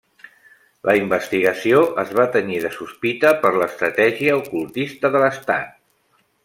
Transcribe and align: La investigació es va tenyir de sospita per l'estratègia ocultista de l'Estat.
La 0.89 0.95
investigació 0.99 1.83
es 2.05 2.15
va 2.21 2.27
tenyir 2.37 2.57
de 2.65 2.73
sospita 2.79 3.35
per 3.45 3.55
l'estratègia 3.59 4.43
ocultista 4.43 5.17
de 5.17 5.27
l'Estat. 5.27 5.81